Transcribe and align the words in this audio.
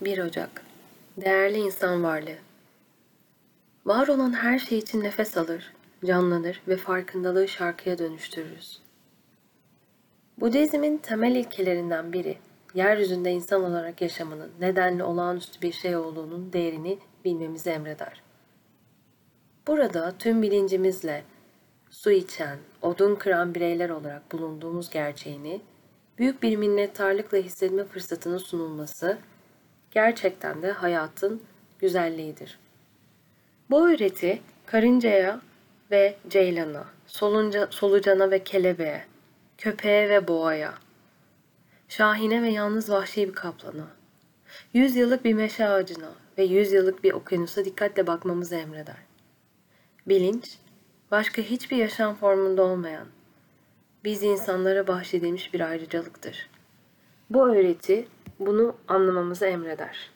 1 0.00 0.18
Ocak 0.18 0.62
Değerli 1.16 1.58
insan 1.58 2.02
varlığı 2.02 2.38
Var 3.86 4.08
olan 4.08 4.32
her 4.32 4.58
şey 4.58 4.78
için 4.78 5.00
nefes 5.00 5.36
alır, 5.36 5.72
canlanır 6.04 6.62
ve 6.68 6.76
farkındalığı 6.76 7.48
şarkıya 7.48 7.98
dönüştürürüz. 7.98 8.80
Budizmin 10.40 10.98
temel 10.98 11.36
ilkelerinden 11.36 12.12
biri, 12.12 12.38
yeryüzünde 12.74 13.30
insan 13.30 13.64
olarak 13.64 14.02
yaşamanın 14.02 14.50
nedenli 14.60 15.02
olağanüstü 15.02 15.62
bir 15.62 15.72
şey 15.72 15.96
olduğunun 15.96 16.52
değerini 16.52 16.98
bilmemizi 17.24 17.70
emreder. 17.70 18.22
Burada 19.66 20.14
tüm 20.18 20.42
bilincimizle 20.42 21.24
su 21.90 22.10
içen, 22.10 22.58
odun 22.82 23.14
kıran 23.14 23.54
bireyler 23.54 23.90
olarak 23.90 24.32
bulunduğumuz 24.32 24.90
gerçeğini 24.90 25.60
büyük 26.18 26.42
bir 26.42 26.56
minnettarlıkla 26.56 27.38
hissetme 27.38 27.84
fırsatının 27.84 28.38
sunulması 28.38 29.18
gerçekten 29.96 30.62
de 30.62 30.72
hayatın 30.72 31.42
güzelliğidir. 31.78 32.58
Bu 33.70 33.88
öğreti 33.88 34.42
karıncaya 34.66 35.40
ve 35.90 36.16
ceylana, 36.28 36.84
solunca, 37.06 37.68
solucana 37.70 38.30
ve 38.30 38.44
kelebeğe, 38.44 39.04
köpeğe 39.58 40.08
ve 40.08 40.28
boğaya, 40.28 40.74
şahine 41.88 42.42
ve 42.42 42.48
yalnız 42.48 42.90
vahşi 42.90 43.28
bir 43.28 43.34
kaplana, 43.34 43.86
yüz 44.74 44.96
yıllık 44.96 45.24
bir 45.24 45.34
meşe 45.34 45.68
ağacına 45.68 46.10
ve 46.38 46.44
yüz 46.44 46.72
yıllık 46.72 47.04
bir 47.04 47.12
okyanusa 47.12 47.64
dikkatle 47.64 48.06
bakmamızı 48.06 48.54
emreder. 48.56 49.02
Bilinç, 50.06 50.58
başka 51.10 51.42
hiçbir 51.42 51.76
yaşam 51.76 52.14
formunda 52.14 52.62
olmayan, 52.62 53.06
biz 54.04 54.22
insanlara 54.22 54.86
bahşedilmiş 54.86 55.54
bir 55.54 55.60
ayrıcalıktır. 55.60 56.55
Bu 57.30 57.48
öğreti 57.48 58.08
bunu 58.40 58.74
anlamamızı 58.88 59.46
emreder. 59.46 60.10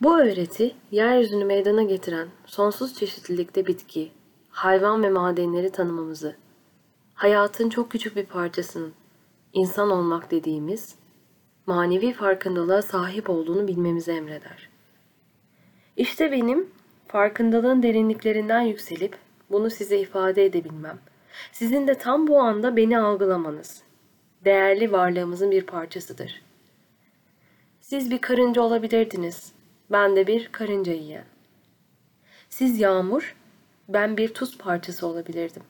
Bu 0.00 0.20
öğreti 0.20 0.74
yeryüzünü 0.90 1.44
meydana 1.44 1.82
getiren 1.82 2.28
sonsuz 2.46 2.94
çeşitlilikte 2.94 3.66
bitki, 3.66 4.12
hayvan 4.50 5.02
ve 5.02 5.10
madenleri 5.10 5.72
tanımamızı, 5.72 6.36
hayatın 7.14 7.68
çok 7.68 7.90
küçük 7.90 8.16
bir 8.16 8.26
parçasının 8.26 8.92
insan 9.52 9.90
olmak 9.90 10.30
dediğimiz 10.30 10.94
manevi 11.66 12.12
farkındalığa 12.12 12.82
sahip 12.82 13.30
olduğunu 13.30 13.68
bilmemizi 13.68 14.12
emreder. 14.12 14.68
İşte 15.96 16.32
benim 16.32 16.70
farkındalığın 17.08 17.82
derinliklerinden 17.82 18.60
yükselip 18.60 19.16
bunu 19.50 19.70
size 19.70 19.98
ifade 19.98 20.44
edebilmem. 20.44 20.98
Sizin 21.52 21.86
de 21.86 21.94
tam 21.94 22.26
bu 22.26 22.40
anda 22.40 22.76
beni 22.76 22.98
algılamanız. 22.98 23.82
Değerli 24.44 24.92
varlığımızın 24.92 25.50
bir 25.50 25.66
parçasıdır. 25.66 26.42
Siz 27.80 28.10
bir 28.10 28.18
karınca 28.18 28.62
olabilirdiniz. 28.62 29.52
Ben 29.90 30.16
de 30.16 30.26
bir 30.26 30.48
karınca 30.52 30.92
yiyen. 30.92 31.24
Siz 32.48 32.80
yağmur, 32.80 33.36
ben 33.88 34.16
bir 34.16 34.34
tuz 34.34 34.58
parçası 34.58 35.06
olabilirdim. 35.06 35.62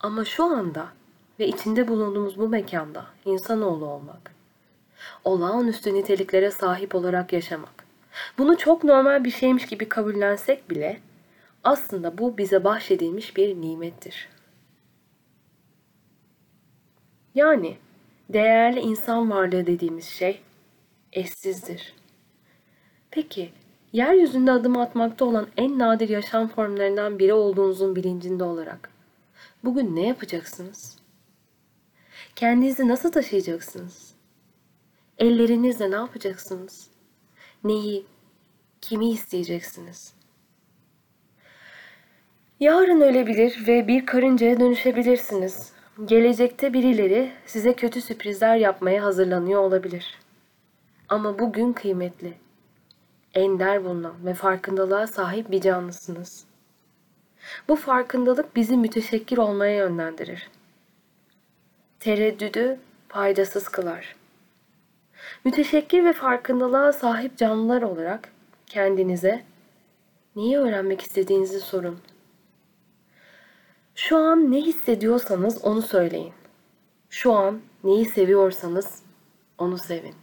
Ama 0.00 0.24
şu 0.24 0.44
anda 0.44 0.88
ve 1.38 1.48
içinde 1.48 1.88
bulunduğumuz 1.88 2.38
bu 2.38 2.48
mekanda 2.48 3.06
insanoğlu 3.24 3.86
olmak, 3.86 4.32
olağanüstü 5.24 5.94
niteliklere 5.94 6.50
sahip 6.50 6.94
olarak 6.94 7.32
yaşamak, 7.32 7.86
bunu 8.38 8.58
çok 8.58 8.84
normal 8.84 9.24
bir 9.24 9.30
şeymiş 9.30 9.66
gibi 9.66 9.88
kabullensek 9.88 10.70
bile 10.70 11.00
aslında 11.66 12.18
bu 12.18 12.38
bize 12.38 12.64
bahşedilmiş 12.64 13.36
bir 13.36 13.60
nimettir. 13.60 14.28
Yani 17.34 17.76
değerli 18.28 18.80
insan 18.80 19.30
varlığı 19.30 19.66
dediğimiz 19.66 20.04
şey 20.04 20.40
eşsizdir. 21.12 21.94
Peki 23.10 23.52
yeryüzünde 23.92 24.52
adım 24.52 24.78
atmakta 24.78 25.24
olan 25.24 25.48
en 25.56 25.78
nadir 25.78 26.08
yaşam 26.08 26.48
formlarından 26.48 27.18
biri 27.18 27.32
olduğunuzun 27.32 27.96
bilincinde 27.96 28.44
olarak 28.44 28.90
bugün 29.64 29.96
ne 29.96 30.06
yapacaksınız? 30.06 30.98
Kendinizi 32.36 32.88
nasıl 32.88 33.12
taşıyacaksınız? 33.12 34.14
Ellerinizle 35.18 35.90
ne 35.90 35.94
yapacaksınız? 35.94 36.90
Neyi, 37.64 38.06
kimi 38.80 39.10
isteyeceksiniz? 39.10 40.15
Yarın 42.60 43.00
ölebilir 43.00 43.66
ve 43.66 43.88
bir 43.88 44.06
karıncaya 44.06 44.60
dönüşebilirsiniz. 44.60 45.72
Gelecekte 46.04 46.72
birileri 46.72 47.32
size 47.46 47.72
kötü 47.72 48.00
sürprizler 48.00 48.56
yapmaya 48.56 49.02
hazırlanıyor 49.04 49.60
olabilir. 49.60 50.18
Ama 51.08 51.38
bugün 51.38 51.72
kıymetli, 51.72 52.34
ender 53.34 53.84
bulunan 53.84 54.14
ve 54.24 54.34
farkındalığa 54.34 55.06
sahip 55.06 55.50
bir 55.50 55.60
canlısınız. 55.60 56.44
Bu 57.68 57.76
farkındalık 57.76 58.56
bizi 58.56 58.76
müteşekkir 58.76 59.38
olmaya 59.38 59.76
yönlendirir. 59.76 60.50
Tereddüdü 62.00 62.78
faydasız 63.08 63.68
kılar. 63.68 64.16
Müteşekkir 65.44 66.04
ve 66.04 66.12
farkındalığa 66.12 66.92
sahip 66.92 67.36
canlılar 67.36 67.82
olarak 67.82 68.28
kendinize 68.66 69.44
neyi 70.36 70.58
öğrenmek 70.58 71.00
istediğinizi 71.00 71.60
sorun. 71.60 71.98
Şu 74.08 74.16
an 74.16 74.52
ne 74.52 74.60
hissediyorsanız 74.60 75.64
onu 75.64 75.82
söyleyin. 75.82 76.32
Şu 77.10 77.32
an 77.32 77.60
neyi 77.84 78.04
seviyorsanız 78.04 79.02
onu 79.58 79.78
sevin. 79.78 80.14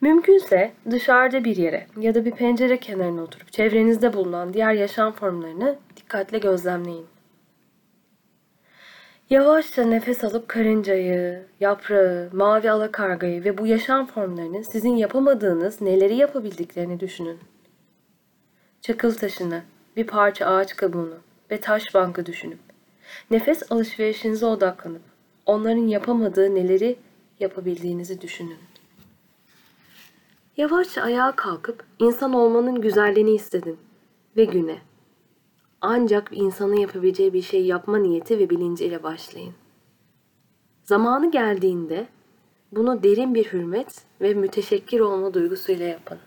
Mümkünse 0.00 0.72
dışarıda 0.90 1.44
bir 1.44 1.56
yere 1.56 1.86
ya 1.96 2.14
da 2.14 2.24
bir 2.24 2.30
pencere 2.30 2.80
kenarına 2.80 3.22
oturup 3.22 3.52
çevrenizde 3.52 4.12
bulunan 4.12 4.54
diğer 4.54 4.72
yaşam 4.72 5.12
formlarını 5.12 5.78
dikkatle 5.96 6.38
gözlemleyin. 6.38 7.06
Yavaşça 9.30 9.84
nefes 9.84 10.24
alıp 10.24 10.48
karıncayı, 10.48 11.42
yaprağı, 11.60 12.30
mavi 12.32 12.70
alakargayı 12.70 13.44
ve 13.44 13.58
bu 13.58 13.66
yaşam 13.66 14.06
formlarını 14.06 14.64
sizin 14.64 14.96
yapamadığınız 14.96 15.80
neleri 15.80 16.14
yapabildiklerini 16.16 17.00
düşünün. 17.00 17.38
Çakıl 18.80 19.14
taşını, 19.14 19.62
bir 19.96 20.06
parça 20.06 20.46
ağaç 20.46 20.76
kabuğunu 20.76 21.18
ve 21.50 21.60
taş 21.60 21.94
bankı 21.94 22.26
düşünüp, 22.26 22.58
nefes 23.30 23.72
alışverişinize 23.72 24.46
odaklanıp, 24.46 25.02
onların 25.46 25.86
yapamadığı 25.86 26.54
neleri 26.54 26.96
yapabildiğinizi 27.40 28.20
düşünün. 28.20 28.58
Yavaşça 30.56 31.02
ayağa 31.02 31.32
kalkıp 31.36 31.84
insan 31.98 32.32
olmanın 32.32 32.80
güzelliğini 32.80 33.34
istedin 33.34 33.78
ve 34.36 34.44
güne. 34.44 34.78
Ancak 35.80 36.32
bir 36.32 36.36
insanın 36.36 36.76
yapabileceği 36.76 37.32
bir 37.32 37.42
şey 37.42 37.66
yapma 37.66 37.98
niyeti 37.98 38.38
ve 38.38 38.50
bilinciyle 38.50 39.02
başlayın. 39.02 39.54
Zamanı 40.84 41.30
geldiğinde 41.30 42.06
bunu 42.72 43.02
derin 43.02 43.34
bir 43.34 43.44
hürmet 43.44 44.04
ve 44.20 44.34
müteşekkir 44.34 45.00
olma 45.00 45.34
duygusuyla 45.34 45.86
yapın. 45.86 46.18